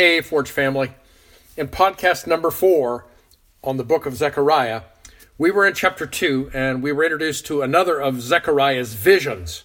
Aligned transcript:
Hey, 0.00 0.22
Forge 0.22 0.50
family. 0.50 0.92
In 1.58 1.68
podcast 1.68 2.26
number 2.26 2.50
four 2.50 3.04
on 3.62 3.76
the 3.76 3.84
book 3.84 4.06
of 4.06 4.16
Zechariah, 4.16 4.80
we 5.36 5.50
were 5.50 5.66
in 5.66 5.74
chapter 5.74 6.06
two 6.06 6.50
and 6.54 6.82
we 6.82 6.90
were 6.90 7.04
introduced 7.04 7.44
to 7.48 7.60
another 7.60 8.00
of 8.00 8.22
Zechariah's 8.22 8.94
visions. 8.94 9.62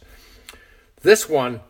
This 1.04 1.30
one 1.30 1.62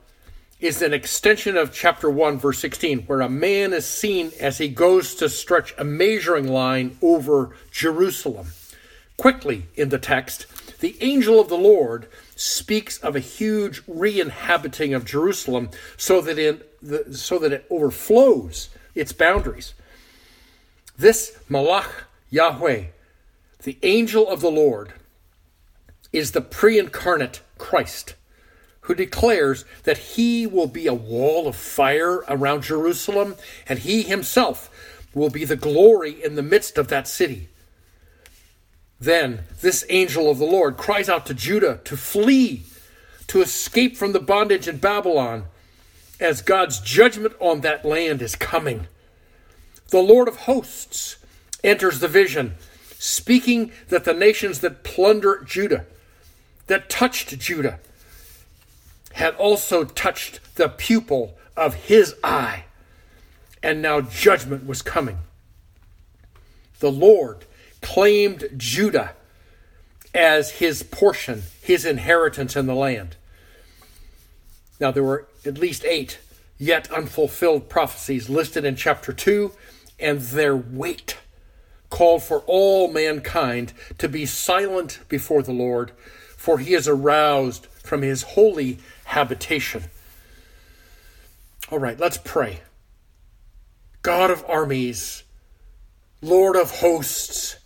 is 0.60 0.82
an 0.82 0.96
extension 0.96 1.56
of 1.58 1.72
chapter 1.72 2.10
1, 2.10 2.40
verse 2.40 2.58
16, 2.58 3.02
where 3.02 3.22
a 3.22 3.30
man 3.30 3.72
is 3.72 3.86
seen 3.86 4.32
as 4.40 4.58
he 4.58 4.68
goes 4.68 5.14
to 5.14 5.30
stretch 5.30 5.76
a 5.78 5.84
measuring 5.84 6.48
line 6.48 6.98
over 7.04 7.56
Jerusalem. 7.70 8.48
Quickly 9.16 9.68
in 9.76 9.90
the 9.90 10.00
text, 10.00 10.48
the 10.80 10.98
angel 11.02 11.40
of 11.40 11.50
the 11.50 11.58
Lord 11.58 12.08
speaks 12.36 12.98
of 12.98 13.16
a 13.16 13.20
huge 13.20 13.84
re-inhabiting 13.88 14.96
of 14.96 15.06
Jerusalem 15.06 15.70
so 15.98 16.20
that 16.22 16.40
in 16.40 16.62
the, 16.86 17.18
so 17.18 17.40
that 17.40 17.54
it 17.54 17.66
overflows 17.70 18.70
its 18.94 19.12
boundaries. 19.12 19.74
This 20.98 21.38
Malach 21.50 22.06
Yahweh, 22.30 22.86
the 23.64 23.78
angel 23.84 24.30
of 24.30 24.42
the 24.42 24.52
Lord, 24.52 24.94
is 26.14 26.32
the 26.32 26.42
pre-incarnate 26.42 27.42
Christ 27.58 28.16
who 28.82 28.96
declares 28.96 29.66
that 29.84 29.98
he 29.98 30.46
will 30.46 30.68
be 30.68 30.86
a 30.88 30.94
wall 30.94 31.48
of 31.48 31.56
fire 31.56 32.24
around 32.28 32.64
Jerusalem 32.64 33.36
and 33.68 33.80
he 33.80 34.04
himself 34.04 34.70
will 35.14 35.30
be 35.30 35.44
the 35.44 35.56
glory 35.56 36.24
in 36.24 36.36
the 36.36 36.44
midst 36.44 36.78
of 36.78 36.88
that 36.90 37.08
city. 37.08 37.50
Then 39.00 39.44
this 39.62 39.86
angel 39.90 40.30
of 40.30 40.38
the 40.38 40.46
Lord 40.46 40.78
cries 40.78 41.10
out 41.10 41.26
to 41.26 41.34
Judah 41.34 41.80
to 41.86 41.98
flee, 41.98 42.64
to 43.28 43.42
escape 43.42 43.98
from 43.98 44.14
the 44.14 44.20
bondage 44.20 44.68
in 44.68 44.78
Babylon, 44.78 45.46
as 46.20 46.42
God's 46.42 46.80
judgment 46.80 47.34
on 47.40 47.62
that 47.62 47.86
land 47.86 48.22
is 48.22 48.36
coming. 48.36 48.88
The 49.90 50.02
Lord 50.02 50.28
of 50.28 50.38
hosts 50.38 51.18
enters 51.64 52.00
the 52.00 52.08
vision, 52.08 52.56
speaking 52.98 53.72
that 53.90 54.06
the 54.06 54.14
nations 54.14 54.60
that 54.60 54.84
plunder 54.84 55.44
Judah, 55.46 55.86
that 56.68 56.90
touched 56.90 57.38
Judah, 57.40 57.80
had 59.14 59.36
also 59.36 59.84
touched 59.84 60.40
the 60.56 60.70
pupil 60.70 61.38
of 61.56 61.76
his 61.76 62.16
eye, 62.24 62.66
and 63.64 63.82
now 63.82 64.02
judgment 64.02 64.66
was 64.66 64.82
coming. 64.82 65.20
The 66.80 66.92
Lord 66.92 67.46
claimed 67.82 68.50
Judah 68.58 69.14
as 70.14 70.52
his 70.52 70.84
portion, 70.84 71.44
his 71.62 71.86
inheritance 71.86 72.56
in 72.56 72.68
the 72.68 72.76
land. 72.76 73.16
Now, 74.80 74.92
there 74.92 75.04
were 75.04 75.28
at 75.46 75.58
least 75.58 75.86
eight 75.86 76.20
yet 76.58 76.92
unfulfilled 76.92 77.70
prophecies 77.70 78.30
listed 78.30 78.66
in 78.66 78.76
chapter 78.76 79.14
2, 79.14 79.52
and 80.00 80.22
their 80.22 80.56
weight 80.56 81.18
called 81.90 82.24
for 82.24 82.40
all 82.48 82.92
mankind 82.92 83.74
to 83.98 84.10
be 84.10 84.26
silent 84.26 85.00
before 85.08 85.44
the 85.44 85.54
Lord, 85.54 85.92
for 86.36 86.60
he 86.60 86.74
is 86.74 86.88
aroused 86.88 87.68
from 87.68 88.02
his 88.02 88.24
holy 88.24 88.80
habitation. 89.06 89.86
All 91.72 91.80
right, 91.80 92.00
let's 92.00 92.18
pray. 92.18 92.62
God 94.02 94.30
of 94.30 94.46
armies, 94.48 95.24
Lord 96.22 96.56
of 96.56 96.80
hosts, 96.80 97.58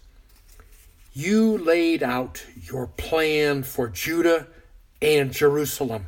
you 1.13 1.57
laid 1.57 2.03
out 2.03 2.45
your 2.63 2.87
plan 2.87 3.63
for 3.63 3.89
Judah 3.89 4.47
and 5.01 5.33
Jerusalem. 5.33 6.05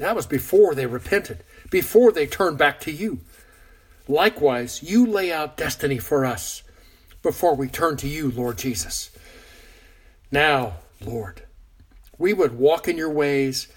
That 0.00 0.16
was 0.16 0.26
before 0.26 0.74
they 0.74 0.86
repented, 0.86 1.44
before 1.70 2.10
they 2.10 2.26
turned 2.26 2.56
back 2.56 2.80
to 2.80 2.90
you. 2.90 3.20
Likewise, 4.08 4.82
you 4.82 5.04
lay 5.04 5.30
out 5.30 5.58
destiny 5.58 5.98
for 5.98 6.24
us 6.24 6.62
before 7.22 7.54
we 7.54 7.68
turn 7.68 7.98
to 7.98 8.08
you, 8.08 8.30
Lord 8.30 8.56
Jesus. 8.56 9.10
Now, 10.32 10.76
Lord, 11.04 11.42
we 12.16 12.32
would 12.32 12.56
walk 12.58 12.88
in 12.88 12.96
your 12.96 13.10
ways, 13.10 13.68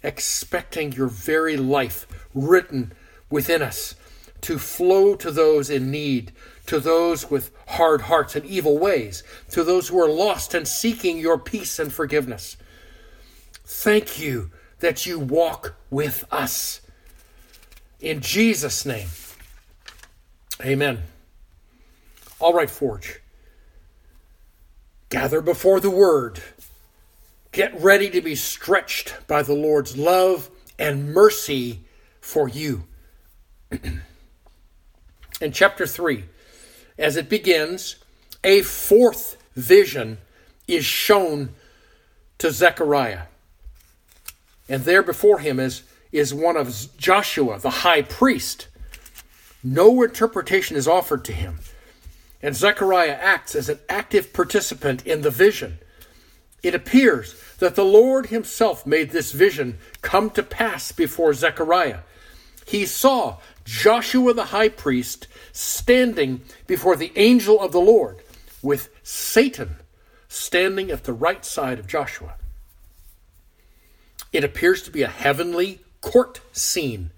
expecting 0.00 0.92
your 0.92 1.08
very 1.08 1.56
life 1.56 2.06
written 2.32 2.92
within 3.28 3.60
us 3.60 3.96
to 4.42 4.60
flow 4.60 5.16
to 5.16 5.32
those 5.32 5.70
in 5.70 5.90
need, 5.90 6.30
to 6.66 6.78
those 6.78 7.28
with 7.32 7.50
hard 7.66 8.02
hearts 8.02 8.36
and 8.36 8.46
evil 8.46 8.78
ways, 8.78 9.24
to 9.50 9.64
those 9.64 9.88
who 9.88 10.00
are 10.00 10.08
lost 10.08 10.54
and 10.54 10.68
seeking 10.68 11.18
your 11.18 11.36
peace 11.36 11.80
and 11.80 11.92
forgiveness. 11.92 12.56
Thank 13.64 14.20
you 14.20 14.52
that 14.84 15.06
you 15.06 15.18
walk 15.18 15.74
with 15.88 16.26
us. 16.30 16.82
In 18.00 18.20
Jesus' 18.20 18.84
name, 18.84 19.08
amen. 20.62 21.04
All 22.38 22.52
right, 22.52 22.68
Forge. 22.68 23.22
Gather 25.08 25.40
before 25.40 25.80
the 25.80 25.88
word. 25.88 26.42
Get 27.50 27.80
ready 27.80 28.10
to 28.10 28.20
be 28.20 28.34
stretched 28.34 29.14
by 29.26 29.42
the 29.42 29.54
Lord's 29.54 29.96
love 29.96 30.50
and 30.78 31.14
mercy 31.14 31.84
for 32.20 32.46
you. 32.46 32.84
In 35.40 35.50
chapter 35.50 35.86
3, 35.86 36.24
as 36.98 37.16
it 37.16 37.30
begins, 37.30 37.96
a 38.44 38.60
fourth 38.60 39.38
vision 39.54 40.18
is 40.68 40.84
shown 40.84 41.54
to 42.36 42.50
Zechariah. 42.50 43.22
And 44.68 44.84
there 44.84 45.02
before 45.02 45.40
him 45.40 45.60
is, 45.60 45.82
is 46.12 46.32
one 46.32 46.56
of 46.56 46.88
Joshua, 46.96 47.58
the 47.58 47.70
high 47.70 48.02
priest. 48.02 48.68
No 49.62 50.02
interpretation 50.02 50.76
is 50.76 50.88
offered 50.88 51.24
to 51.26 51.32
him. 51.32 51.58
And 52.42 52.54
Zechariah 52.54 53.18
acts 53.20 53.54
as 53.54 53.68
an 53.68 53.78
active 53.88 54.32
participant 54.32 55.06
in 55.06 55.22
the 55.22 55.30
vision. 55.30 55.78
It 56.62 56.74
appears 56.74 57.34
that 57.58 57.74
the 57.74 57.84
Lord 57.84 58.26
himself 58.26 58.86
made 58.86 59.10
this 59.10 59.32
vision 59.32 59.78
come 60.02 60.30
to 60.30 60.42
pass 60.42 60.92
before 60.92 61.34
Zechariah. 61.34 62.00
He 62.66 62.86
saw 62.86 63.38
Joshua 63.64 64.32
the 64.34 64.46
high 64.46 64.70
priest 64.70 65.26
standing 65.52 66.42
before 66.66 66.96
the 66.96 67.12
angel 67.16 67.60
of 67.60 67.72
the 67.72 67.80
Lord, 67.80 68.22
with 68.62 68.88
Satan 69.02 69.76
standing 70.28 70.90
at 70.90 71.04
the 71.04 71.12
right 71.12 71.44
side 71.44 71.78
of 71.78 71.86
Joshua. 71.86 72.34
It 74.34 74.42
appears 74.42 74.82
to 74.82 74.90
be 74.90 75.02
a 75.02 75.08
heavenly 75.08 75.78
court 76.00 76.40
scene. 76.52 77.10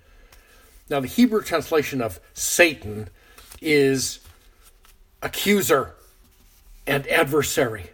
Now, 0.90 1.00
the 1.00 1.08
Hebrew 1.08 1.42
translation 1.42 2.02
of 2.02 2.20
Satan 2.34 3.08
is 3.62 4.20
accuser 5.22 5.94
and 6.86 7.06
adversary. 7.06 7.86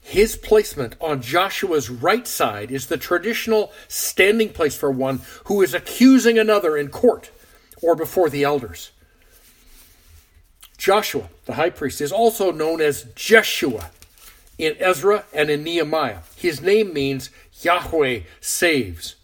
His 0.00 0.34
placement 0.34 0.96
on 0.98 1.20
Joshua's 1.20 1.90
right 1.90 2.26
side 2.26 2.70
is 2.70 2.86
the 2.86 2.96
traditional 2.96 3.70
standing 3.86 4.48
place 4.48 4.74
for 4.74 4.90
one 4.90 5.20
who 5.44 5.60
is 5.60 5.74
accusing 5.74 6.38
another 6.38 6.74
in 6.74 6.88
court 6.88 7.30
or 7.82 7.94
before 7.94 8.30
the 8.30 8.44
elders. 8.44 8.92
Joshua, 10.78 11.28
the 11.44 11.54
high 11.54 11.68
priest, 11.68 12.00
is 12.00 12.12
also 12.12 12.50
known 12.50 12.80
as 12.80 13.04
Jeshua 13.14 13.90
in 14.60 14.76
Ezra 14.78 15.24
and 15.32 15.50
in 15.50 15.64
Nehemiah. 15.64 16.20
His 16.36 16.60
name 16.60 16.92
means 16.92 17.30
Yahweh 17.62 18.20
saves. 18.40 19.16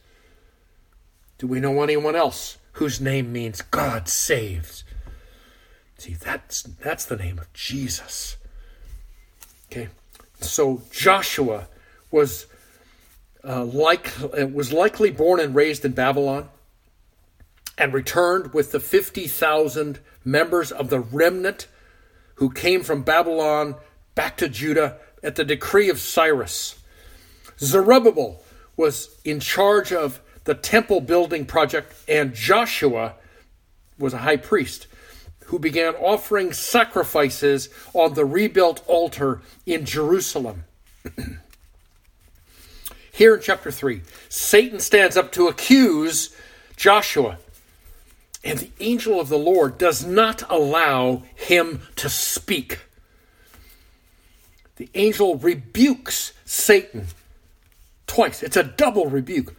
Do 1.38 1.46
we 1.46 1.60
know 1.60 1.82
anyone 1.82 2.16
else 2.16 2.58
whose 2.72 3.00
name 3.00 3.32
means 3.32 3.60
God 3.62 4.08
saves? 4.08 4.84
See, 5.98 6.14
that's 6.14 6.62
that's 6.62 7.04
the 7.04 7.16
name 7.16 7.38
of 7.38 7.52
Jesus. 7.52 8.36
Okay. 9.70 9.88
So 10.40 10.82
Joshua 10.90 11.68
was 12.10 12.46
uh, 13.44 13.64
like 13.64 14.12
was 14.52 14.72
likely 14.72 15.10
born 15.10 15.40
and 15.40 15.54
raised 15.54 15.84
in 15.84 15.92
Babylon, 15.92 16.48
and 17.78 17.92
returned 17.92 18.54
with 18.54 18.72
the 18.72 18.80
fifty 18.80 19.26
thousand 19.26 20.00
members 20.24 20.72
of 20.72 20.90
the 20.90 21.00
remnant 21.00 21.66
who 22.36 22.50
came 22.50 22.82
from 22.82 23.02
Babylon 23.02 23.76
back 24.14 24.36
to 24.38 24.48
Judah 24.48 24.98
at 25.26 25.34
the 25.34 25.44
decree 25.44 25.90
of 25.90 25.98
Cyrus. 25.98 26.78
Zerubbabel 27.58 28.40
was 28.76 29.10
in 29.24 29.40
charge 29.40 29.92
of 29.92 30.20
the 30.44 30.54
temple 30.54 31.00
building 31.00 31.44
project, 31.44 31.92
and 32.06 32.32
Joshua 32.32 33.14
was 33.98 34.14
a 34.14 34.18
high 34.18 34.36
priest 34.36 34.86
who 35.46 35.58
began 35.58 35.94
offering 35.96 36.52
sacrifices 36.52 37.68
on 37.92 38.14
the 38.14 38.24
rebuilt 38.24 38.84
altar 38.86 39.42
in 39.66 39.84
Jerusalem. 39.84 40.64
Here 43.12 43.34
in 43.34 43.40
chapter 43.40 43.72
3, 43.72 44.02
Satan 44.28 44.78
stands 44.78 45.16
up 45.16 45.32
to 45.32 45.48
accuse 45.48 46.36
Joshua, 46.76 47.38
and 48.44 48.60
the 48.60 48.70
angel 48.78 49.18
of 49.18 49.28
the 49.28 49.38
Lord 49.38 49.76
does 49.78 50.04
not 50.04 50.48
allow 50.48 51.24
him 51.34 51.80
to 51.96 52.08
speak. 52.08 52.85
The 54.76 54.88
angel 54.94 55.36
rebukes 55.36 56.32
Satan 56.44 57.06
twice. 58.06 58.42
It's 58.42 58.56
a 58.56 58.64
double 58.64 59.06
rebuke. 59.06 59.54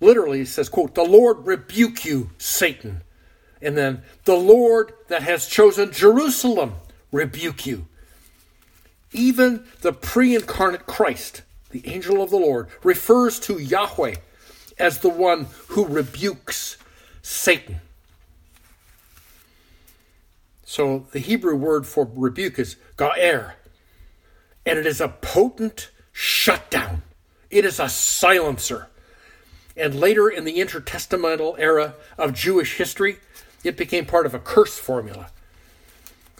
literally 0.00 0.42
it 0.42 0.48
says, 0.48 0.68
quote, 0.68 0.94
the 0.94 1.02
Lord 1.02 1.46
rebuke 1.46 2.04
you, 2.04 2.30
Satan. 2.38 3.02
And 3.60 3.76
then 3.76 4.02
the 4.24 4.36
Lord 4.36 4.92
that 5.08 5.22
has 5.22 5.46
chosen 5.46 5.92
Jerusalem 5.92 6.74
rebuke 7.10 7.66
you. 7.66 7.86
Even 9.12 9.64
the 9.80 9.92
pre 9.92 10.34
incarnate 10.34 10.86
Christ, 10.86 11.42
the 11.70 11.86
angel 11.88 12.22
of 12.22 12.30
the 12.30 12.36
Lord, 12.36 12.68
refers 12.84 13.40
to 13.40 13.58
Yahweh 13.58 14.16
as 14.78 14.98
the 14.98 15.08
one 15.08 15.48
who 15.68 15.86
rebukes 15.86 16.76
Satan. 17.22 17.80
So 20.64 21.06
the 21.12 21.18
Hebrew 21.18 21.56
word 21.56 21.86
for 21.86 22.08
rebuke 22.14 22.58
is 22.58 22.76
ga'er, 22.96 23.54
and 24.68 24.78
it 24.78 24.86
is 24.86 25.00
a 25.00 25.08
potent 25.08 25.90
shutdown. 26.12 27.02
It 27.50 27.64
is 27.64 27.80
a 27.80 27.88
silencer. 27.88 28.88
And 29.76 29.94
later 29.94 30.28
in 30.28 30.44
the 30.44 30.58
intertestamental 30.58 31.58
era 31.58 31.94
of 32.18 32.34
Jewish 32.34 32.76
history, 32.76 33.18
it 33.64 33.78
became 33.78 34.04
part 34.04 34.26
of 34.26 34.34
a 34.34 34.38
curse 34.38 34.78
formula. 34.78 35.30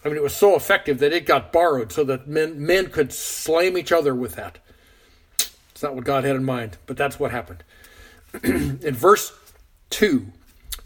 I 0.04 0.08
mean, 0.08 0.18
it 0.18 0.22
was 0.22 0.36
so 0.36 0.54
effective 0.54 0.98
that 0.98 1.12
it 1.12 1.24
got 1.24 1.52
borrowed 1.52 1.90
so 1.90 2.04
that 2.04 2.28
men, 2.28 2.64
men 2.64 2.90
could 2.90 3.12
slam 3.12 3.78
each 3.78 3.92
other 3.92 4.14
with 4.14 4.34
that. 4.34 4.58
It's 5.70 5.82
not 5.82 5.94
what 5.94 6.04
God 6.04 6.24
had 6.24 6.36
in 6.36 6.44
mind, 6.44 6.76
but 6.86 6.98
that's 6.98 7.18
what 7.18 7.30
happened. 7.30 7.64
in 8.42 8.94
verse 8.94 9.32
2, 9.90 10.26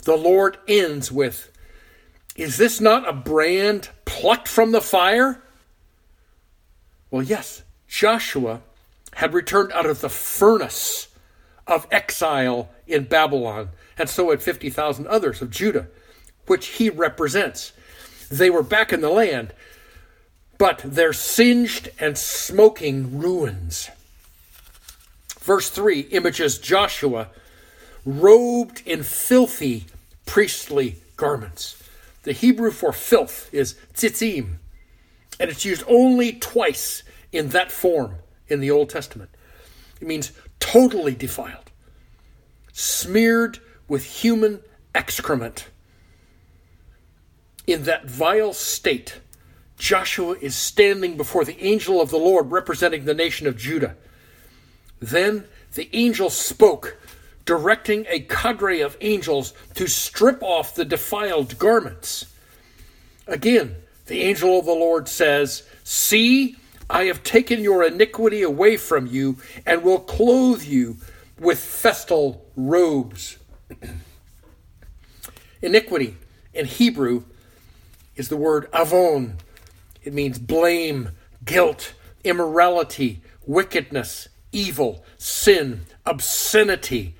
the 0.04 0.16
Lord 0.16 0.58
ends 0.68 1.10
with 1.10 1.50
Is 2.36 2.56
this 2.56 2.80
not 2.80 3.08
a 3.08 3.12
brand 3.12 3.90
plucked 4.04 4.46
from 4.46 4.70
the 4.70 4.80
fire? 4.80 5.42
Well, 7.12 7.22
yes, 7.22 7.62
Joshua 7.86 8.62
had 9.12 9.34
returned 9.34 9.70
out 9.72 9.84
of 9.84 10.00
the 10.00 10.08
furnace 10.08 11.08
of 11.66 11.86
exile 11.90 12.70
in 12.86 13.04
Babylon, 13.04 13.68
and 13.98 14.08
so 14.08 14.30
had 14.30 14.42
50,000 14.42 15.06
others 15.06 15.42
of 15.42 15.50
Judah, 15.50 15.88
which 16.46 16.68
he 16.68 16.88
represents. 16.88 17.74
They 18.30 18.48
were 18.48 18.62
back 18.62 18.94
in 18.94 19.02
the 19.02 19.10
land, 19.10 19.52
but 20.56 20.80
they're 20.82 21.12
singed 21.12 21.90
and 22.00 22.16
smoking 22.16 23.18
ruins. 23.18 23.90
Verse 25.38 25.68
3 25.68 26.00
images 26.12 26.58
Joshua 26.58 27.28
robed 28.06 28.82
in 28.86 29.02
filthy 29.02 29.84
priestly 30.24 30.96
garments. 31.18 31.76
The 32.22 32.32
Hebrew 32.32 32.70
for 32.70 32.90
filth 32.90 33.52
is 33.52 33.74
tzitzim, 33.92 34.56
and 35.42 35.50
it's 35.50 35.64
used 35.64 35.82
only 35.88 36.34
twice 36.34 37.02
in 37.32 37.48
that 37.48 37.72
form 37.72 38.14
in 38.46 38.60
the 38.60 38.70
Old 38.70 38.88
Testament. 38.88 39.28
It 40.00 40.06
means 40.06 40.30
totally 40.60 41.16
defiled, 41.16 41.72
smeared 42.72 43.58
with 43.88 44.04
human 44.04 44.60
excrement. 44.94 45.66
In 47.66 47.82
that 47.84 48.06
vile 48.06 48.52
state, 48.52 49.20
Joshua 49.78 50.36
is 50.40 50.54
standing 50.54 51.16
before 51.16 51.44
the 51.44 51.60
angel 51.60 52.00
of 52.00 52.10
the 52.10 52.18
Lord 52.18 52.52
representing 52.52 53.04
the 53.04 53.12
nation 53.12 53.48
of 53.48 53.56
Judah. 53.56 53.96
Then 55.00 55.46
the 55.74 55.90
angel 55.92 56.30
spoke, 56.30 56.98
directing 57.44 58.06
a 58.08 58.20
cadre 58.20 58.80
of 58.80 58.96
angels 59.00 59.54
to 59.74 59.88
strip 59.88 60.40
off 60.40 60.76
the 60.76 60.84
defiled 60.84 61.58
garments. 61.58 62.26
Again, 63.26 63.81
the 64.12 64.24
angel 64.24 64.58
of 64.58 64.66
the 64.66 64.72
Lord 64.74 65.08
says, 65.08 65.62
See, 65.84 66.56
I 66.90 67.04
have 67.04 67.22
taken 67.22 67.60
your 67.60 67.82
iniquity 67.82 68.42
away 68.42 68.76
from 68.76 69.06
you 69.06 69.38
and 69.64 69.82
will 69.82 70.00
clothe 70.00 70.62
you 70.62 70.98
with 71.40 71.58
festal 71.58 72.46
robes. 72.54 73.38
iniquity 75.62 76.18
in 76.52 76.66
Hebrew 76.66 77.22
is 78.14 78.28
the 78.28 78.36
word 78.36 78.68
avon. 78.74 79.38
It 80.02 80.12
means 80.12 80.38
blame, 80.38 81.12
guilt, 81.42 81.94
immorality, 82.22 83.22
wickedness, 83.46 84.28
evil, 84.52 85.06
sin, 85.16 85.86
obscenity, 86.04 87.16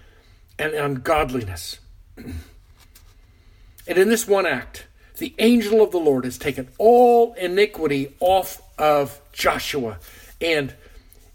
and 0.58 0.74
ungodliness. 0.74 1.78
and 2.18 2.36
in 3.86 4.10
this 4.10 4.28
one 4.28 4.44
act, 4.44 4.88
the 5.18 5.34
angel 5.38 5.82
of 5.82 5.90
the 5.90 5.98
Lord 5.98 6.24
has 6.24 6.38
taken 6.38 6.68
all 6.78 7.34
iniquity 7.34 8.14
off 8.20 8.62
of 8.78 9.20
Joshua. 9.32 9.98
And 10.40 10.74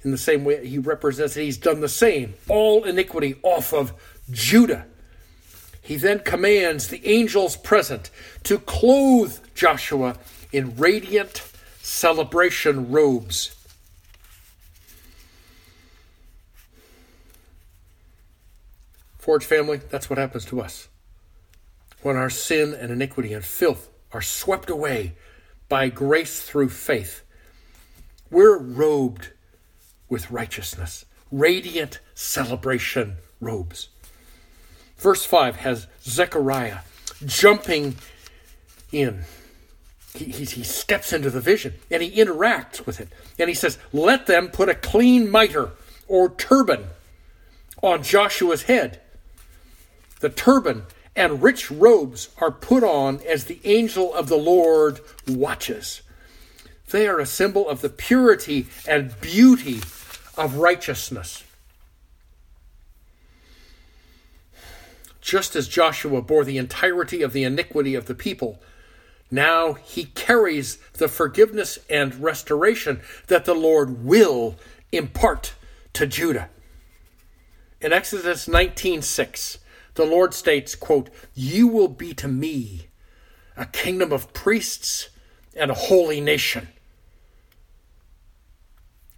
in 0.04 0.12
the 0.12 0.18
same 0.18 0.44
way 0.46 0.66
he 0.66 0.78
represents 0.78 1.38
it, 1.38 1.44
he's 1.44 1.58
done 1.58 1.82
the 1.82 1.90
same. 1.90 2.34
All 2.48 2.84
iniquity 2.84 3.36
off 3.44 3.74
of 3.74 3.94
Judah. 4.32 4.86
He 5.82 5.96
then 5.96 6.20
commands 6.20 6.90
the 6.90 7.06
angels 7.08 7.56
present 7.56 8.10
to 8.44 8.60
clothe 8.60 9.40
Joshua 9.56 10.18
in 10.52 10.76
radiant 10.76 11.50
celebration 11.82 12.92
robes. 12.92 13.56
Forge 19.18 19.46
family, 19.46 19.82
that's 19.90 20.10
what 20.10 20.20
happens 20.20 20.46
to 20.46 20.62
us. 20.62 20.88
When 22.02 22.16
our 22.16 22.30
sin 22.30 22.74
and 22.74 22.92
iniquity 22.92 23.34
and 23.34 23.44
filth 23.44 23.90
are 24.12 24.22
swept 24.22 24.70
away 24.70 25.16
by 25.70 25.90
grace 25.90 26.42
through 26.42 26.70
faith, 26.70 27.24
we're 28.30 28.58
robed 28.58 29.32
with 30.10 30.32
righteousness, 30.32 31.06
radiant 31.32 32.00
celebration 32.14 33.18
robes. 33.40 33.90
Verse 34.98 35.26
5 35.26 35.58
has 35.58 35.88
Zechariah 36.04 36.80
jumping 37.26 37.96
in. 38.92 39.24
He, 40.16 40.26
he, 40.26 40.46
he, 40.46 40.64
steps 40.64 41.14
into 41.14 41.30
the 41.30 41.42
vision 41.42 41.76
and 41.92 42.02
he 42.02 42.16
interacts 42.20 42.86
with 42.86 43.00
it. 43.00 43.10
And 43.38 43.50
he 43.50 43.54
says, 43.54 43.78
Let 43.94 44.26
them 44.26 44.50
put 44.50 44.70
a 44.70 44.76
clean 44.76 45.30
mitre 45.30 45.72
or 46.08 46.34
turban 46.34 46.86
on 47.84 48.02
Joshua's 48.02 48.64
head. 48.64 49.02
The 50.20 50.30
turban 50.30 50.84
and 51.18 51.42
rich 51.42 51.72
robes 51.72 52.30
are 52.38 52.52
put 52.52 52.84
on 52.84 53.20
as 53.28 53.46
the 53.46 53.60
angel 53.64 54.14
of 54.14 54.30
the 54.30 54.38
Lord 54.38 55.02
watches. 55.28 56.04
They 56.92 57.08
are 57.08 57.20
a 57.20 57.26
symbol 57.26 57.68
of 57.68 57.82
the 57.82 57.90
purity 57.90 58.68
and 58.88 59.20
beauty 59.20 59.82
of 60.38 60.58
righteousness. 60.58 61.44
Just 65.20 65.56
as 65.56 65.68
Joshua 65.68 66.22
bore 66.22 66.46
the 66.46 66.60
entirety 66.60 67.24
of 67.24 67.34
the 67.34 67.44
iniquity 67.44 67.96
of 67.96 68.06
the 68.06 68.16
people, 68.16 68.62
now 69.32 69.74
he 69.74 70.06
carries 70.06 70.78
the 70.94 71.10
forgiveness 71.10 71.80
and 71.90 72.22
restoration 72.22 73.02
that 73.26 73.44
the 73.44 73.56
Lord 73.56 74.06
will 74.06 74.56
impart 74.92 75.56
to 75.94 76.06
Judah. 76.06 76.50
In 77.82 77.92
Exodus 77.92 78.48
19:6, 78.48 79.58
the 79.98 80.06
Lord 80.06 80.34
states, 80.34 80.74
quote, 80.74 81.10
"You 81.36 81.68
will 81.68 81.90
be 81.90 82.14
to 82.14 82.28
me 82.30 82.88
a 83.58 83.66
kingdom 83.66 84.14
of 84.14 84.34
priests 84.34 85.10
and 85.56 85.70
a 85.70 85.76
holy 85.76 86.22
nation." 86.22 86.70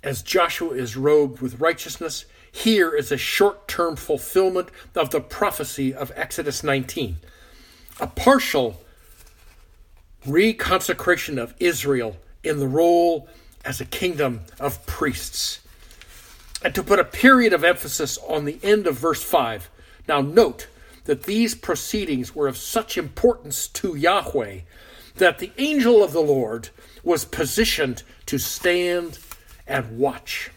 as 0.03 0.21
Joshua 0.21 0.71
is 0.71 0.95
robed 0.95 1.41
with 1.41 1.59
righteousness, 1.59 2.25
here 2.51 2.95
is 2.95 3.11
a 3.11 3.17
short 3.17 3.67
term 3.67 3.95
fulfillment 3.95 4.69
of 4.95 5.09
the 5.11 5.21
prophecy 5.21 5.93
of 5.93 6.11
Exodus 6.15 6.63
19. 6.63 7.17
A 7.99 8.07
partial 8.07 8.81
reconsecration 10.25 11.41
of 11.41 11.53
Israel 11.59 12.17
in 12.43 12.59
the 12.59 12.67
role 12.67 13.27
as 13.65 13.81
a 13.81 13.85
kingdom 13.85 14.41
of 14.59 14.85
priests. 14.85 15.59
And 16.63 16.73
to 16.75 16.83
put 16.83 16.99
a 16.99 17.05
period 17.05 17.53
of 17.53 17.63
emphasis 17.63 18.17
on 18.27 18.45
the 18.45 18.59
end 18.63 18.87
of 18.87 18.97
verse 18.97 19.23
5. 19.23 19.69
Now, 20.09 20.21
note 20.21 20.65
that 21.05 21.23
these 21.23 21.53
proceedings 21.53 22.33
were 22.33 22.47
of 22.47 22.57
such 22.57 22.97
importance 22.97 23.67
to 23.67 23.95
Yahweh 23.95 24.61
that 25.17 25.37
the 25.37 25.51
angel 25.59 26.03
of 26.03 26.13
the 26.13 26.19
Lord 26.19 26.69
was 27.03 27.25
positioned 27.25 28.01
to 28.25 28.39
stand 28.39 29.19
and 29.67 29.99
watch. 29.99 30.49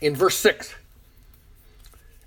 In 0.00 0.14
verse 0.14 0.36
6, 0.36 0.72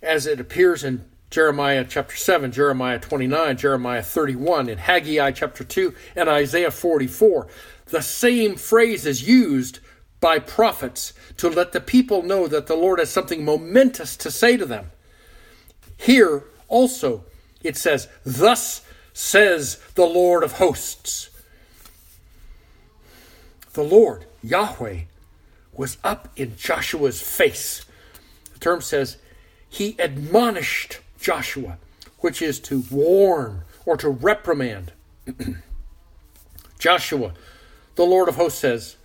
as 0.01 0.27
it 0.27 0.41
appears 0.41 0.83
in 0.83 1.05
Jeremiah 1.29 1.85
chapter 1.87 2.17
7, 2.17 2.51
Jeremiah 2.51 2.99
29, 2.99 3.55
Jeremiah 3.55 4.03
31, 4.03 4.67
in 4.67 4.77
Haggai 4.79 5.31
chapter 5.31 5.63
2, 5.63 5.95
and 6.17 6.27
Isaiah 6.27 6.71
44, 6.71 7.47
the 7.85 8.01
same 8.01 8.57
phrase 8.57 9.05
is 9.05 9.25
used 9.25 9.79
by 10.23 10.39
prophets 10.39 11.11
to 11.35 11.49
let 11.49 11.73
the 11.73 11.81
people 11.81 12.23
know 12.23 12.47
that 12.47 12.67
the 12.67 12.77
Lord 12.77 12.99
has 12.99 13.09
something 13.09 13.43
momentous 13.43 14.15
to 14.15 14.31
say 14.31 14.55
to 14.55 14.65
them. 14.65 14.89
Here 15.97 16.45
also 16.69 17.25
it 17.61 17.75
says, 17.75 18.07
Thus 18.25 18.85
says 19.11 19.81
the 19.95 20.05
Lord 20.05 20.43
of 20.43 20.53
hosts. 20.53 21.29
The 23.73 23.83
Lord 23.83 24.23
Yahweh 24.41 25.01
was 25.73 25.97
up 26.05 26.29
in 26.37 26.55
Joshua's 26.55 27.21
face. 27.21 27.83
The 28.53 28.59
term 28.59 28.79
says 28.79 29.17
he 29.67 29.97
admonished 29.99 30.99
Joshua, 31.19 31.79
which 32.19 32.41
is 32.41 32.61
to 32.61 32.85
warn 32.89 33.63
or 33.85 33.97
to 33.97 34.07
reprimand. 34.07 34.93
Joshua, 36.79 37.33
the 37.95 38.05
Lord 38.05 38.29
of 38.29 38.35
hosts 38.35 38.59
says, 38.59 38.95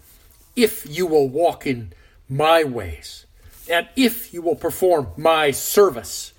If 0.59 0.85
you 0.91 1.07
will 1.07 1.29
walk 1.29 1.69
in 1.69 1.93
my 2.29 2.65
ways, 2.65 3.27
and 3.71 3.87
if 3.95 4.35
you 4.35 4.43
will 4.43 4.57
perform 4.57 5.07
my 5.17 5.53
service, 5.53 6.33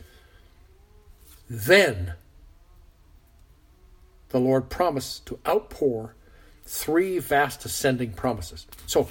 then 1.50 2.16
the 4.28 4.40
Lord 4.42 4.70
promised 4.70 5.26
to 5.28 5.40
outpour 5.48 6.16
three 6.66 7.18
vast 7.20 7.64
ascending 7.64 8.12
promises. 8.12 8.68
So 8.88 9.08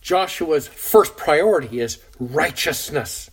Joshua's 0.00 0.66
first 0.66 1.16
priority 1.16 1.78
is 1.78 1.98
righteousness. 2.18 3.30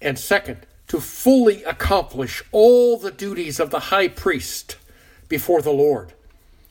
And 0.00 0.18
second, 0.18 0.66
to 0.88 1.00
fully 1.00 1.62
accomplish 1.64 2.42
all 2.50 2.96
the 2.96 3.10
duties 3.10 3.60
of 3.60 3.68
the 3.68 3.90
high 3.92 4.08
priest 4.08 4.78
before 5.28 5.60
the 5.60 5.70
Lord. 5.70 6.14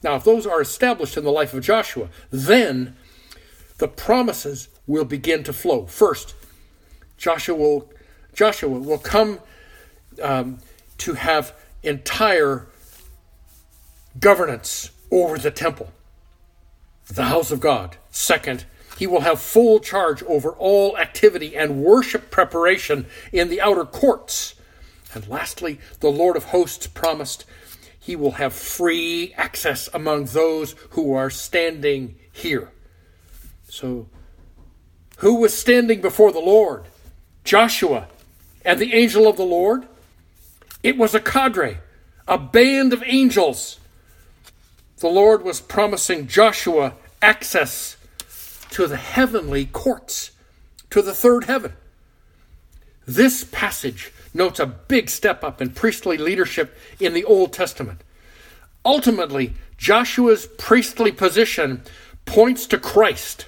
Now, 0.04 0.16
if 0.16 0.24
those 0.24 0.46
are 0.46 0.62
established 0.62 1.18
in 1.18 1.24
the 1.24 1.32
life 1.32 1.54
of 1.54 1.64
Joshua, 1.64 2.10
then 2.30 2.96
the 3.78 3.88
promises 3.88 4.68
will 4.86 5.06
begin 5.06 5.44
to 5.46 5.54
flow. 5.54 5.86
First, 5.86 6.36
Joshua 7.18 7.56
will, 7.56 7.92
Joshua 8.34 8.70
will 8.70 8.98
come 8.98 9.40
um, 10.22 10.60
to 11.00 11.14
have 11.14 11.56
entire 11.84 12.68
governance 14.20 14.92
over 15.10 15.38
the 15.38 15.52
temple, 15.52 15.92
the 17.08 17.26
house 17.26 17.52
of 17.52 17.60
God. 17.60 17.98
Second, 18.12 18.66
he 18.98 19.08
will 19.08 19.22
have 19.22 19.40
full 19.40 19.80
charge 19.80 20.22
over 20.24 20.50
all 20.52 20.98
activity 20.98 21.56
and 21.56 21.84
worship 21.84 22.30
preparation 22.30 23.06
in 23.32 23.50
the 23.50 23.62
outer 23.62 23.86
courts. 23.86 24.56
And 25.14 25.28
lastly, 25.28 25.80
the 26.00 26.12
Lord 26.12 26.36
of 26.36 26.46
hosts 26.46 26.88
promised 26.88 27.46
he 28.04 28.18
will 28.18 28.32
have 28.32 28.52
free 28.52 29.34
access 29.38 29.88
among 29.94 30.26
those 30.26 30.76
who 30.90 31.14
are 31.14 31.30
standing 31.30 32.16
here. 32.34 32.70
So, 33.70 34.08
who 35.20 35.36
was 35.36 35.58
standing 35.58 36.02
before 36.02 36.34
the 36.34 36.40
Lord? 36.40 36.84
Joshua 37.46 38.10
and 38.66 38.78
the 38.78 38.94
angel 38.94 39.26
of 39.26 39.38
the 39.38 39.46
Lord? 39.46 39.88
It 40.84 40.98
was 40.98 41.16
a 41.16 41.22
cadre, 41.22 41.78
a 42.28 42.38
band 42.38 42.92
of 42.92 43.02
angels. 43.06 43.80
The 44.98 45.08
Lord 45.08 45.46
was 45.46 45.62
promising 45.62 46.28
Joshua 46.28 46.96
access 47.22 47.96
to 48.72 48.86
the 48.86 48.98
heavenly 48.98 49.66
courts, 49.66 50.32
to 50.90 51.02
the 51.02 51.14
third 51.14 51.46
heaven. 51.46 51.72
This 53.06 53.44
passage 53.44 54.12
notes 54.34 54.60
a 54.60 54.66
big 54.66 55.10
step 55.10 55.44
up 55.44 55.62
in 55.62 55.72
priestly 55.72 56.18
leadership 56.18 56.78
in 57.00 57.14
the 57.14 57.26
Old 57.26 57.54
Testament. 57.54 58.02
Ultimately, 58.86 59.54
Joshua's 59.78 60.48
priestly 60.58 61.12
position 61.12 61.84
points 62.26 62.66
to 62.68 62.78
Christ, 62.78 63.48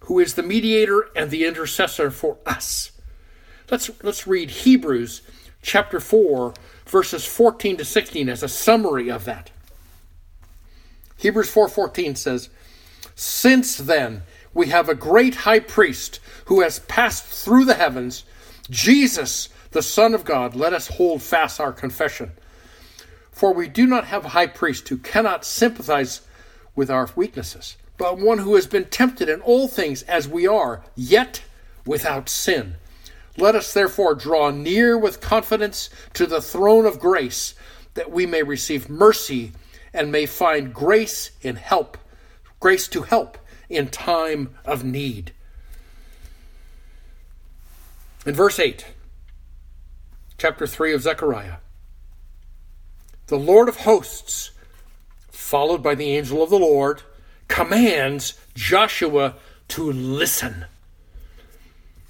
who 0.00 0.18
is 0.18 0.34
the 0.34 0.42
mediator 0.42 1.10
and 1.14 1.30
the 1.30 1.44
intercessor 1.44 2.10
for 2.10 2.38
us. 2.46 2.92
Let's, 3.70 3.90
let's 4.02 4.26
read 4.26 4.50
Hebrews 4.50 5.22
chapter 5.62 6.00
4, 6.00 6.54
verses 6.86 7.24
14 7.24 7.76
to 7.78 7.84
16 7.84 8.28
as 8.28 8.42
a 8.42 8.48
summary 8.48 9.10
of 9.10 9.24
that. 9.24 9.50
Hebrews 11.18 11.50
4:14 11.50 12.16
says, 12.16 12.48
"Since 13.16 13.76
then 13.76 14.22
we 14.54 14.68
have 14.68 14.88
a 14.88 14.94
great 14.94 15.34
high 15.36 15.58
priest 15.58 16.20
who 16.46 16.60
has 16.60 16.78
passed 16.78 17.24
through 17.24 17.64
the 17.64 17.74
heavens, 17.74 18.22
Jesus, 18.70 19.48
the 19.70 19.82
Son 19.82 20.14
of 20.14 20.24
God, 20.24 20.54
let 20.54 20.72
us 20.72 20.88
hold 20.88 21.22
fast 21.22 21.60
our 21.60 21.72
confession. 21.72 22.32
For 23.30 23.54
we 23.54 23.68
do 23.68 23.86
not 23.86 24.06
have 24.06 24.24
a 24.24 24.30
high 24.30 24.46
priest 24.46 24.88
who 24.88 24.98
cannot 24.98 25.44
sympathize 25.44 26.22
with 26.74 26.90
our 26.90 27.08
weaknesses, 27.16 27.76
but 27.96 28.18
one 28.18 28.38
who 28.38 28.54
has 28.54 28.66
been 28.66 28.86
tempted 28.86 29.28
in 29.28 29.40
all 29.40 29.68
things 29.68 30.02
as 30.02 30.28
we 30.28 30.46
are, 30.46 30.82
yet 30.94 31.42
without 31.86 32.28
sin. 32.28 32.74
Let 33.36 33.54
us 33.54 33.72
therefore 33.72 34.14
draw 34.14 34.50
near 34.50 34.98
with 34.98 35.20
confidence 35.20 35.90
to 36.14 36.26
the 36.26 36.42
throne 36.42 36.86
of 36.86 36.98
grace, 36.98 37.54
that 37.94 38.10
we 38.10 38.26
may 38.26 38.42
receive 38.42 38.90
mercy 38.90 39.52
and 39.92 40.12
may 40.12 40.26
find 40.26 40.74
grace 40.74 41.30
in 41.40 41.56
help, 41.56 41.96
grace 42.60 42.88
to 42.88 43.02
help 43.02 43.38
in 43.68 43.88
time 43.88 44.54
of 44.64 44.84
need. 44.84 45.32
In 48.28 48.34
verse 48.34 48.58
8, 48.58 48.84
chapter 50.36 50.66
3 50.66 50.92
of 50.92 51.00
Zechariah, 51.00 51.56
the 53.28 53.38
Lord 53.38 53.70
of 53.70 53.78
hosts, 53.78 54.50
followed 55.30 55.82
by 55.82 55.94
the 55.94 56.14
angel 56.14 56.42
of 56.42 56.50
the 56.50 56.58
Lord, 56.58 57.00
commands 57.48 58.34
Joshua 58.54 59.36
to 59.68 59.90
listen. 59.90 60.66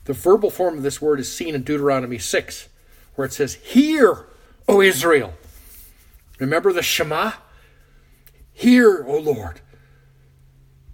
The 0.06 0.12
verbal 0.12 0.50
form 0.50 0.78
of 0.78 0.82
this 0.82 1.00
word 1.00 1.20
is 1.20 1.32
seen 1.32 1.54
in 1.54 1.62
Deuteronomy 1.62 2.18
6, 2.18 2.68
where 3.14 3.24
it 3.24 3.32
says, 3.32 3.54
Hear, 3.54 4.26
O 4.66 4.80
Israel. 4.80 5.34
Remember 6.40 6.72
the 6.72 6.82
Shema? 6.82 7.34
Hear, 8.52 9.04
O 9.06 9.20
Lord. 9.20 9.60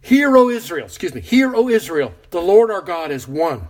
Hear, 0.03 0.37
O 0.37 0.51
Israel. 0.51 0.85
Excuse 0.85 1.15
me. 1.15 1.23
Hear, 1.23 1.57
O 1.57 1.71
Israel. 1.71 2.13
The 2.29 2.43
Lord 2.43 2.71
our 2.71 2.83
God 2.83 3.11
is 3.11 3.27
one. 3.27 3.69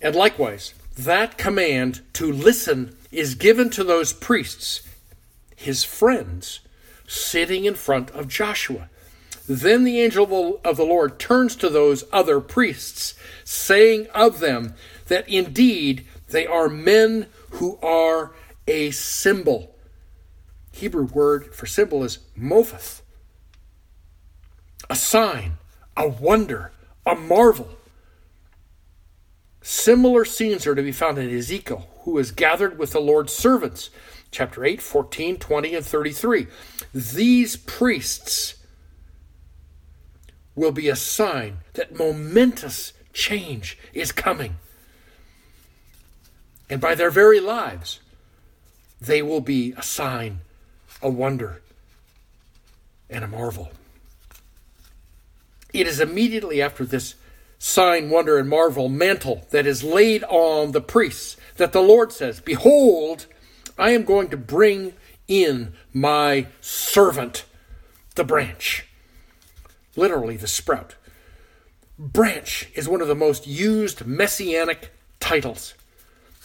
And 0.00 0.14
likewise, 0.14 0.74
that 0.96 1.38
command 1.38 2.00
to 2.14 2.30
listen 2.30 2.96
is 3.10 3.34
given 3.34 3.70
to 3.70 3.84
those 3.84 4.12
priests, 4.12 4.82
his 5.56 5.84
friends, 5.84 6.60
sitting 7.06 7.64
in 7.64 7.74
front 7.74 8.10
of 8.10 8.28
Joshua. 8.28 8.88
Then 9.48 9.84
the 9.84 10.00
angel 10.00 10.60
of 10.64 10.76
the 10.76 10.84
Lord 10.84 11.18
turns 11.18 11.56
to 11.56 11.68
those 11.68 12.04
other 12.12 12.40
priests, 12.40 13.14
saying 13.44 14.06
of 14.14 14.40
them 14.40 14.74
that 15.08 15.28
indeed 15.28 16.06
they 16.28 16.46
are 16.46 16.68
men 16.68 17.26
who 17.50 17.78
are 17.82 18.32
a 18.68 18.92
symbol 18.92 19.74
Hebrew 20.72 21.04
word 21.04 21.54
for 21.54 21.66
symbol 21.66 22.04
is 22.04 22.20
mopheth. 22.38 23.02
A 24.88 24.96
sign, 24.96 25.58
a 25.96 26.08
wonder, 26.08 26.72
a 27.04 27.14
marvel. 27.14 27.68
Similar 29.62 30.24
scenes 30.24 30.66
are 30.66 30.74
to 30.74 30.82
be 30.82 30.92
found 30.92 31.18
in 31.18 31.36
Ezekiel, 31.36 31.88
who 32.02 32.18
is 32.18 32.30
gathered 32.30 32.78
with 32.78 32.92
the 32.92 33.00
Lord's 33.00 33.32
servants, 33.32 33.90
chapter 34.30 34.64
8, 34.64 34.80
14, 34.80 35.36
20, 35.38 35.74
and 35.74 35.84
33. 35.84 36.46
These 36.94 37.56
priests 37.56 38.54
will 40.54 40.72
be 40.72 40.88
a 40.88 40.96
sign 40.96 41.58
that 41.74 41.96
momentous 41.96 42.92
change 43.12 43.78
is 43.92 44.12
coming. 44.12 44.56
And 46.68 46.80
by 46.80 46.94
their 46.94 47.10
very 47.10 47.40
lives, 47.40 48.00
they 49.00 49.22
will 49.22 49.40
be 49.40 49.72
a 49.76 49.82
sign 49.82 50.40
a 51.02 51.08
wonder, 51.10 51.62
and 53.08 53.24
a 53.24 53.28
marvel. 53.28 53.70
It 55.72 55.86
is 55.86 56.00
immediately 56.00 56.60
after 56.60 56.84
this 56.84 57.14
sign, 57.60 58.10
wonder, 58.10 58.38
and 58.38 58.48
marvel 58.48 58.88
mantle 58.88 59.46
that 59.50 59.66
is 59.66 59.84
laid 59.84 60.24
on 60.24 60.72
the 60.72 60.80
priests 60.80 61.36
that 61.58 61.72
the 61.72 61.82
Lord 61.82 62.10
says, 62.10 62.40
Behold, 62.40 63.26
I 63.78 63.90
am 63.90 64.04
going 64.04 64.30
to 64.30 64.36
bring 64.36 64.94
in 65.28 65.74
my 65.92 66.46
servant, 66.60 67.44
the 68.16 68.24
branch. 68.24 68.86
Literally, 69.94 70.36
the 70.36 70.48
sprout. 70.48 70.96
Branch 71.98 72.68
is 72.74 72.88
one 72.88 73.02
of 73.02 73.08
the 73.08 73.14
most 73.14 73.46
used 73.46 74.06
messianic 74.06 74.90
titles. 75.20 75.74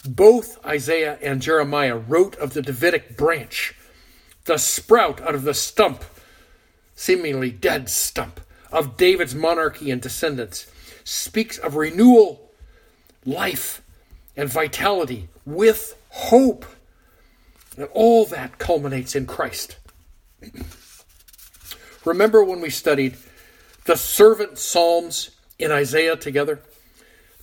Both 0.06 0.64
Isaiah 0.64 1.18
and 1.22 1.40
Jeremiah 1.40 1.96
wrote 1.96 2.36
of 2.36 2.52
the 2.52 2.62
Davidic 2.62 3.16
branch 3.16 3.74
the 4.44 4.58
sprout 4.58 5.20
out 5.22 5.34
of 5.34 5.42
the 5.42 5.54
stump, 5.54 6.04
seemingly 6.94 7.50
dead 7.50 7.88
stump, 7.88 8.40
of 8.70 8.96
David's 8.96 9.34
monarchy 9.34 9.90
and 9.90 10.00
descendants, 10.00 10.70
speaks 11.06 11.56
of 11.56 11.76
renewal, 11.76 12.50
life, 13.24 13.80
and 14.36 14.50
vitality 14.50 15.28
with 15.44 15.96
hope. 16.10 16.66
And 17.76 17.88
all 17.92 18.26
that 18.26 18.58
culminates 18.58 19.14
in 19.14 19.24
Christ. 19.24 19.76
Remember 22.04 22.42
when 22.42 22.60
we 22.60 22.70
studied 22.70 23.16
the 23.84 23.96
servant 23.96 24.58
Psalms 24.58 25.30
in 25.58 25.70
Isaiah 25.70 26.16
together? 26.16 26.60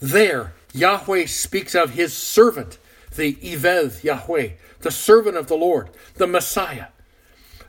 There, 0.01 0.53
Yahweh 0.73 1.27
speaks 1.27 1.73
of 1.73 1.91
his 1.91 2.13
servant, 2.13 2.77
the 3.15 3.35
Eved 3.35 4.03
Yahweh, 4.03 4.49
the 4.81 4.91
servant 4.91 5.37
of 5.37 5.47
the 5.47 5.55
Lord, 5.55 5.89
the 6.15 6.27
Messiah. 6.27 6.87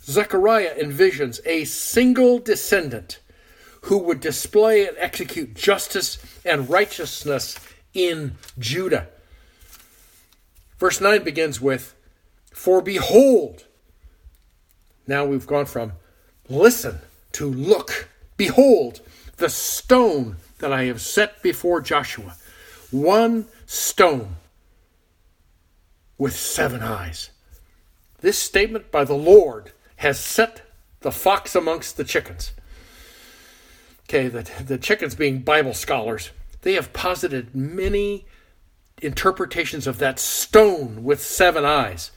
Zechariah 0.02 0.74
envisions 0.76 1.40
a 1.46 1.64
single 1.64 2.40
descendant 2.40 3.20
who 3.84 3.98
would 3.98 4.20
display 4.20 4.86
and 4.86 4.96
execute 4.98 5.54
justice 5.54 6.18
and 6.44 6.70
righteousness 6.70 7.58
in 7.92 8.32
Judah. 8.58 9.08
Verse 10.78 11.00
9 11.02 11.22
begins 11.22 11.60
with, 11.60 11.94
For 12.52 12.80
behold, 12.80 13.64
now 15.06 15.26
we've 15.26 15.46
gone 15.46 15.66
from 15.66 15.92
listen 16.48 17.00
to 17.32 17.46
look. 17.46 18.08
Behold, 18.38 19.00
the 19.36 19.50
stone 19.50 20.36
that 20.60 20.72
I 20.72 20.84
have 20.84 21.02
set 21.02 21.42
before 21.42 21.82
Joshua, 21.82 22.36
one 22.90 23.46
stone 23.66 24.36
with 26.16 26.34
seven 26.34 26.80
eyes. 26.82 27.30
This 28.20 28.38
statement 28.38 28.90
by 28.90 29.04
the 29.04 29.14
Lord 29.14 29.72
has 29.96 30.18
set 30.18 30.62
the 31.00 31.12
fox 31.12 31.54
amongst 31.54 31.98
the 31.98 32.04
chickens. 32.04 32.52
Okay, 34.08 34.28
the, 34.28 34.42
the 34.62 34.78
chickens 34.78 35.14
being 35.14 35.40
Bible 35.40 35.74
scholars, 35.74 36.30
they 36.62 36.74
have 36.74 36.92
posited 36.92 37.54
many 37.54 38.26
interpretations 39.00 39.86
of 39.86 39.98
that 39.98 40.18
stone 40.18 41.04
with 41.04 41.22
seven 41.22 41.64
eyes. 41.64 42.10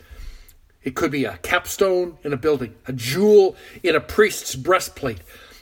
It 0.84 0.96
could 0.96 1.12
be 1.12 1.26
a 1.26 1.38
capstone 1.38 2.18
in 2.24 2.34
a 2.34 2.38
building, 2.38 2.76
a 2.88 2.94
jewel 2.94 3.56
in 3.84 3.96
a 3.96 4.00
priest's 4.00 4.56
breastplate, 4.56 5.20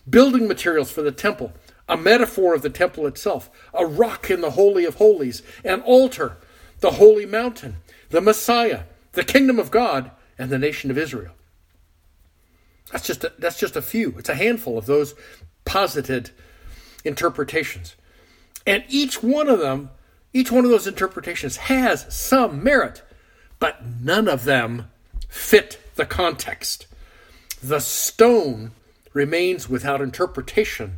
building 0.09 0.47
materials 0.47 0.91
for 0.91 1.01
the 1.01 1.11
temple, 1.11 1.53
a 1.87 1.97
metaphor 1.97 2.53
of 2.53 2.61
the 2.61 2.69
temple 2.69 3.07
itself, 3.07 3.49
a 3.73 3.85
rock 3.85 4.29
in 4.29 4.41
the 4.41 4.51
Holy 4.51 4.85
of 4.85 4.95
Holies, 4.95 5.41
an 5.63 5.81
altar, 5.81 6.37
the 6.79 6.91
holy 6.91 7.25
mountain, 7.25 7.77
the 8.09 8.21
Messiah, 8.21 8.83
the 9.13 9.23
kingdom 9.23 9.59
of 9.59 9.71
God, 9.71 10.11
and 10.37 10.49
the 10.49 10.59
nation 10.59 10.91
of 10.91 10.97
Israel. 10.97 11.33
That's 12.91 13.07
just 13.07 13.23
a, 13.23 13.33
that's 13.39 13.59
just 13.59 13.75
a 13.75 13.81
few. 13.81 14.15
It's 14.17 14.29
a 14.29 14.35
handful 14.35 14.77
of 14.77 14.85
those 14.85 15.15
posited 15.65 16.31
interpretations. 17.03 17.95
And 18.65 18.83
each 18.87 19.21
one 19.21 19.49
of 19.49 19.59
them, 19.59 19.91
each 20.33 20.51
one 20.51 20.65
of 20.65 20.71
those 20.71 20.87
interpretations 20.87 21.57
has 21.57 22.05
some 22.13 22.63
merit, 22.63 23.03
but 23.59 23.85
none 23.85 24.27
of 24.27 24.43
them 24.45 24.89
fit 25.27 25.79
the 25.95 26.05
context. 26.05 26.87
The 27.61 27.79
stone 27.79 28.71
remains 29.13 29.69
without 29.69 30.01
interpretation 30.01 30.97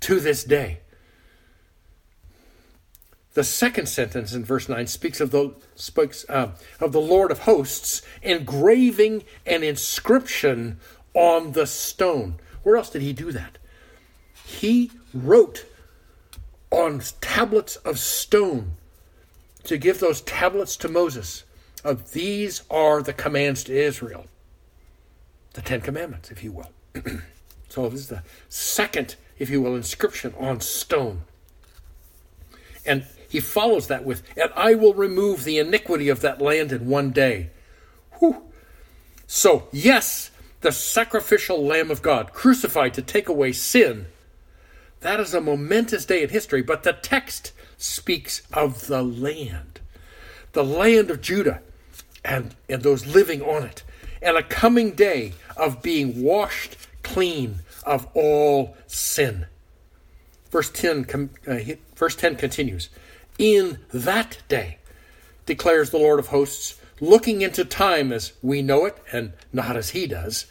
to 0.00 0.20
this 0.20 0.44
day. 0.44 0.78
The 3.34 3.44
second 3.44 3.88
sentence 3.88 4.34
in 4.34 4.44
verse 4.44 4.68
9 4.68 4.88
speaks 4.88 5.20
of 5.20 5.30
the, 5.30 5.54
speaks, 5.76 6.24
uh, 6.28 6.50
of 6.80 6.92
the 6.92 7.00
Lord 7.00 7.30
of 7.30 7.40
hosts 7.40 8.02
engraving 8.22 9.22
an 9.46 9.62
inscription 9.62 10.80
on 11.14 11.52
the 11.52 11.66
stone. 11.66 12.36
Where 12.64 12.76
else 12.76 12.90
did 12.90 13.02
he 13.02 13.12
do 13.12 13.30
that? 13.32 13.58
He 14.58 14.90
wrote 15.14 15.64
on 16.70 17.02
tablets 17.20 17.76
of 17.76 17.98
stone 17.98 18.72
to 19.64 19.78
give 19.78 20.00
those 20.00 20.20
tablets 20.22 20.76
to 20.78 20.88
Moses 20.88 21.44
of 21.84 22.12
these 22.12 22.62
are 22.70 23.02
the 23.02 23.12
commands 23.12 23.64
to 23.64 23.72
Israel. 23.72 24.26
The 25.54 25.62
Ten 25.62 25.80
Commandments, 25.80 26.30
if 26.30 26.44
you 26.44 26.52
will. 26.52 26.70
so 27.68 27.88
this 27.88 28.00
is 28.00 28.08
the 28.08 28.22
second, 28.48 29.16
if 29.38 29.48
you 29.48 29.62
will, 29.62 29.74
inscription 29.74 30.34
on 30.38 30.60
stone. 30.60 31.22
And 32.84 33.06
he 33.28 33.40
follows 33.40 33.86
that 33.86 34.04
with, 34.04 34.22
and 34.36 34.50
I 34.56 34.74
will 34.74 34.94
remove 34.94 35.44
the 35.44 35.58
iniquity 35.58 36.08
of 36.08 36.20
that 36.20 36.42
land 36.42 36.72
in 36.72 36.86
one 36.86 37.10
day. 37.10 37.50
Whew. 38.18 38.42
So, 39.26 39.68
yes, 39.72 40.30
the 40.60 40.72
sacrificial 40.72 41.64
Lamb 41.64 41.90
of 41.90 42.02
God, 42.02 42.32
crucified 42.32 42.94
to 42.94 43.02
take 43.02 43.28
away 43.28 43.52
sin, 43.52 44.06
that 45.00 45.20
is 45.20 45.34
a 45.34 45.40
momentous 45.40 46.04
day 46.04 46.22
in 46.22 46.28
history, 46.28 46.62
but 46.62 46.82
the 46.82 46.92
text 46.92 47.52
speaks 47.78 48.42
of 48.52 48.86
the 48.86 49.02
land, 49.02 49.80
the 50.52 50.64
land 50.64 51.10
of 51.10 51.20
Judah, 51.20 51.62
and, 52.24 52.54
and 52.68 52.82
those 52.82 53.06
living 53.06 53.42
on 53.42 53.62
it, 53.62 53.82
and 54.20 54.36
a 54.36 54.42
coming 54.42 54.92
day 54.92 55.32
of 55.56 55.82
being 55.82 56.22
washed 56.22 56.76
clean 57.02 57.60
of 57.84 58.06
all 58.14 58.76
sin. 58.86 59.46
Verse 60.50 60.70
10, 60.70 61.30
uh, 61.46 61.58
verse 61.94 62.16
10 62.16 62.36
continues 62.36 62.90
In 63.38 63.78
that 63.92 64.38
day, 64.48 64.78
declares 65.46 65.90
the 65.90 65.98
Lord 65.98 66.18
of 66.18 66.28
hosts, 66.28 66.78
looking 67.00 67.40
into 67.40 67.64
time 67.64 68.12
as 68.12 68.32
we 68.42 68.60
know 68.60 68.84
it 68.84 68.98
and 69.10 69.32
not 69.52 69.76
as 69.76 69.90
he 69.90 70.06
does, 70.06 70.46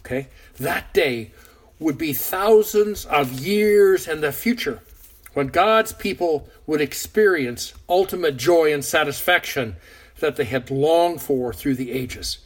okay, 0.00 0.28
that 0.58 0.92
day 0.92 1.30
would 1.78 1.98
be 1.98 2.12
thousands 2.12 3.04
of 3.06 3.40
years 3.40 4.08
in 4.08 4.20
the 4.20 4.32
future 4.32 4.80
when 5.34 5.48
God's 5.48 5.92
people 5.92 6.48
would 6.66 6.80
experience 6.80 7.74
ultimate 7.88 8.36
joy 8.36 8.72
and 8.72 8.84
satisfaction 8.84 9.76
that 10.20 10.36
they 10.36 10.44
had 10.44 10.70
longed 10.70 11.20
for 11.20 11.52
through 11.52 11.74
the 11.74 11.92
ages. 11.92 12.38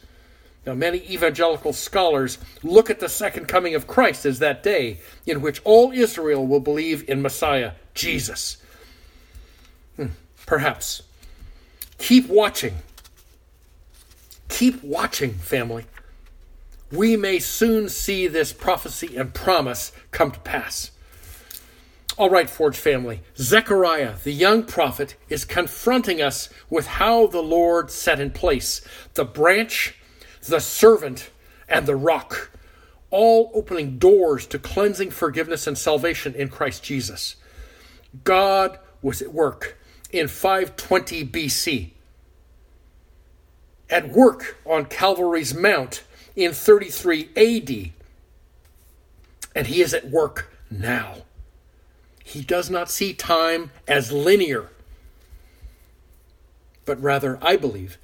Now, 0.65 0.73
many 0.73 0.97
evangelical 1.09 1.73
scholars 1.73 2.37
look 2.61 2.89
at 2.89 2.99
the 2.99 3.09
second 3.09 3.47
coming 3.47 3.73
of 3.73 3.87
Christ 3.87 4.25
as 4.25 4.39
that 4.39 4.61
day 4.61 4.99
in 5.25 5.41
which 5.41 5.61
all 5.63 5.91
Israel 5.91 6.45
will 6.45 6.59
believe 6.59 7.09
in 7.09 7.21
Messiah, 7.21 7.71
Jesus. 7.93 8.57
Hmm, 9.95 10.07
perhaps. 10.45 11.01
Keep 11.97 12.27
watching. 12.27 12.75
Keep 14.49 14.83
watching, 14.83 15.33
family. 15.33 15.85
We 16.91 17.15
may 17.15 17.39
soon 17.39 17.87
see 17.87 18.27
this 18.27 18.51
prophecy 18.51 19.15
and 19.15 19.33
promise 19.33 19.91
come 20.11 20.31
to 20.31 20.39
pass. 20.39 20.91
All 22.17 22.29
right, 22.29 22.49
Forge 22.49 22.77
family, 22.77 23.21
Zechariah, 23.37 24.15
the 24.23 24.33
young 24.33 24.63
prophet, 24.63 25.15
is 25.29 25.45
confronting 25.45 26.21
us 26.21 26.49
with 26.69 26.85
how 26.85 27.27
the 27.27 27.41
Lord 27.41 27.89
set 27.89 28.19
in 28.19 28.31
place 28.31 28.81
the 29.13 29.23
branch, 29.23 29.95
the 30.45 30.59
servant, 30.59 31.29
and 31.69 31.85
the 31.85 31.95
rock, 31.95 32.51
all 33.09 33.51
opening 33.53 33.97
doors 33.97 34.45
to 34.47 34.59
cleansing, 34.59 35.11
forgiveness, 35.11 35.67
and 35.67 35.77
salvation 35.77 36.35
in 36.35 36.49
Christ 36.49 36.83
Jesus. 36.83 37.37
God 38.25 38.77
was 39.01 39.21
at 39.21 39.33
work 39.33 39.77
in 40.11 40.27
520 40.27 41.25
BC, 41.25 41.91
at 43.89 44.09
work 44.09 44.57
on 44.65 44.85
Calvary's 44.85 45.53
Mount 45.53 46.03
in 46.35 46.53
33 46.53 47.29
AD, 47.35 47.91
and 49.55 49.67
he 49.67 49.81
is 49.81 49.93
at 49.93 50.09
work 50.09 50.51
now. 50.69 51.17
He 52.23 52.41
does 52.41 52.69
not 52.69 52.89
see 52.89 53.13
time 53.13 53.71
as 53.87 54.11
linear, 54.11 54.69
but 56.85 57.01
rather, 57.01 57.37
I 57.41 57.57
believe, 57.57 57.97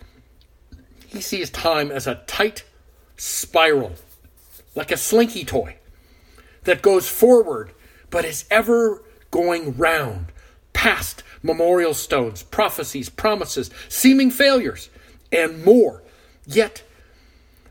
he 1.08 1.22
sees 1.22 1.50
time 1.50 1.92
as 1.92 2.06
a 2.06 2.24
tight 2.28 2.66
spiral, 3.16 3.94
like 4.76 4.92
a 4.92 4.98
slinky 4.98 5.46
toy 5.46 5.78
that 6.64 6.82
goes 6.82 7.08
forward 7.08 7.72
but 8.10 8.26
is 8.26 8.46
ever 8.50 9.04
going 9.32 9.76
round, 9.78 10.28
past 10.74 11.24
memorial 11.44 11.94
stones, 11.94 12.44
prophecies, 12.44 13.10
promises, 13.10 13.70
seeming 13.90 14.32
failures, 14.32 14.90
and 15.32 15.64
more. 15.64 16.04
Yet, 16.46 16.84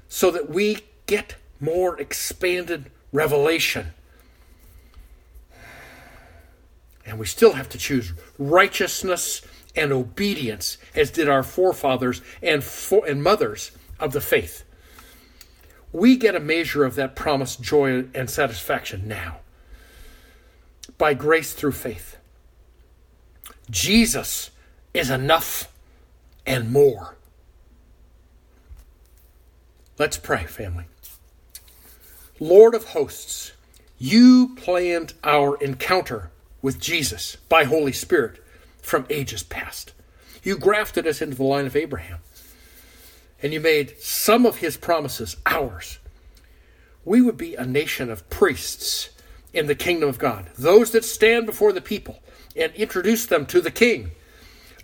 so 0.09 0.31
that 0.31 0.49
we 0.51 0.79
get 1.07 1.37
more 1.61 1.99
expanded 2.01 2.91
revelation 3.13 3.93
And 7.07 7.19
we 7.21 7.27
still 7.27 7.53
have 7.53 7.69
to 7.71 7.79
choose 7.79 8.13
righteousness 8.37 9.43
and 9.77 9.93
obedience, 9.93 10.77
as 10.95 11.11
did 11.11 11.29
our 11.29 11.45
forefathers 11.45 12.21
and, 12.43 12.65
for, 12.65 13.07
and 13.07 13.23
mothers 13.23 13.71
of 14.01 14.13
the 14.13 14.21
faith. 14.21 14.65
We 15.93 16.17
get 16.17 16.35
a 16.35 16.41
measure 16.41 16.85
of 16.85 16.97
that 16.97 17.15
promised 17.15 17.63
joy 17.63 18.07
and 18.15 18.29
satisfaction 18.29 19.07
now 19.07 19.39
by 20.99 21.15
grace 21.15 21.53
through 21.53 21.73
faith. 21.73 22.17
Jesus 23.71 24.51
is 24.93 25.11
enough 25.11 25.73
and 26.45 26.73
more. 26.73 27.16
Let's 29.99 30.19
pray, 30.19 30.45
family. 30.45 30.85
Lord 32.39 32.75
of 32.75 32.89
hosts, 32.89 33.53
you 33.99 34.55
planned 34.57 35.15
our 35.25 35.57
encounter 35.57 36.31
with 36.61 36.79
Jesus 36.79 37.39
by 37.49 37.65
Holy 37.65 37.93
Spirit 37.93 38.45
from 38.83 39.07
ages 39.09 39.43
past. 39.43 39.95
You 40.43 40.59
grafted 40.59 41.07
us 41.07 41.23
into 41.23 41.37
the 41.37 41.45
line 41.45 41.65
of 41.65 41.75
Abraham, 41.75 42.19
and 43.43 43.55
you 43.55 43.61
made 43.61 43.99
some 43.99 44.45
of 44.45 44.57
his 44.57 44.77
promises 44.77 45.39
ours. 45.47 45.99
We 47.07 47.23
would 47.23 47.39
be 47.39 47.55
a 47.55 47.65
nation 47.65 48.11
of 48.11 48.29
priests 48.29 49.09
in 49.55 49.67
the 49.67 49.75
kingdom 49.75 50.11
of 50.11 50.19
God, 50.19 50.51
those 50.59 50.91
that 50.91 51.07
stand 51.07 51.47
before 51.47 51.73
the 51.73 51.81
people 51.81 52.21
and 52.55 52.71
introduce 52.75 53.25
them 53.25 53.47
to 53.47 53.63
the 53.63 53.71
king, 53.71 54.11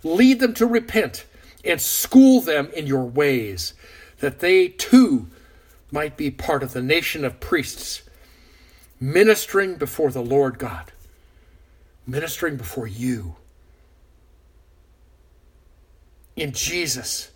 lead 0.01 0.39
them 0.39 0.55
to 0.55 0.65
repent, 0.65 1.25
and 1.63 1.79
school 1.79 2.41
them 2.41 2.71
in 2.75 2.87
your 2.87 3.05
ways, 3.05 3.75
that 4.23 4.39
they 4.39 4.69
too 4.69 5.27
might 5.91 6.15
be 6.15 6.31
part 6.31 6.63
of 6.63 6.71
the 6.71 6.81
nation 6.81 7.25
of 7.25 7.41
priests 7.41 8.03
ministering 8.97 9.75
before 9.75 10.11
the 10.11 10.23
Lord 10.23 10.57
God, 10.57 10.93
ministering 12.07 12.55
before 12.55 12.87
you. 12.87 13.35
In 16.37 16.53
Jesus' 16.53 17.31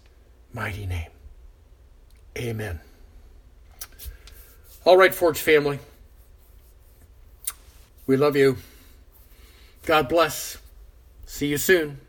mighty 0.53 0.85
name. 0.85 1.11
Amen. 2.37 2.79
All 4.85 4.95
right, 4.95 5.13
Forge 5.13 5.39
family. 5.39 5.79
We 8.05 8.15
love 8.15 8.37
you. 8.37 8.55
God 9.85 10.07
bless. 10.07 10.57
See 11.25 11.47
you 11.47 11.57
soon. 11.57 11.99